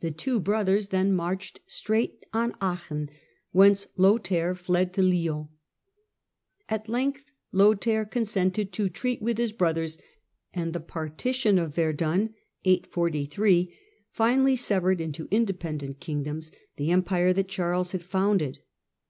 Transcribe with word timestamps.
The 0.00 0.10
two 0.10 0.40
brothers 0.40 0.88
then 0.88 1.12
marched 1.12 1.60
straight 1.66 2.24
on 2.32 2.54
Aachen, 2.62 3.10
whence 3.50 3.88
Lothair 3.98 4.54
fled 4.54 4.94
to 4.94 5.02
Lyons. 5.02 5.48
At 6.70 6.88
length 6.88 7.26
Lothair 7.52 8.06
consented 8.06 8.72
to 8.72 8.88
treat 8.88 9.20
with 9.20 9.36
his 9.36 9.52
brothers, 9.52 9.98
and 10.54 10.72
the 10.72 10.80
Partition 10.80 11.58
of 11.58 11.74
Verdun 11.74 12.32
finally 14.10 14.56
severed 14.56 14.98
into 14.98 15.28
independent 15.30 15.96
Partition 15.96 16.00
kingdoms 16.06 16.52
the 16.76 16.90
Empire 16.90 17.34
that 17.34 17.48
Charles 17.48 17.92
had 17.92 18.02
founded. 18.02 18.60